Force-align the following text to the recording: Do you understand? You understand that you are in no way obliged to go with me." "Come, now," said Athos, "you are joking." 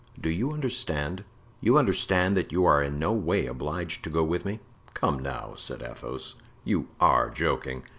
Do 0.19 0.31
you 0.31 0.51
understand? 0.51 1.25
You 1.59 1.77
understand 1.77 2.35
that 2.35 2.51
you 2.51 2.65
are 2.65 2.81
in 2.81 2.97
no 2.97 3.11
way 3.13 3.45
obliged 3.45 4.03
to 4.03 4.09
go 4.09 4.23
with 4.23 4.45
me." 4.45 4.59
"Come, 4.95 5.19
now," 5.19 5.53
said 5.55 5.83
Athos, 5.83 6.33
"you 6.65 6.87
are 6.99 7.29
joking." 7.29 7.83